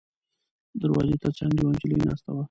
د 0.73 0.73
دروازې 0.81 1.15
تر 1.23 1.31
څنګ 1.37 1.51
یوه 1.59 1.71
نجلۍ 1.73 1.97
ناسته 2.07 2.29
وه. 2.31 2.39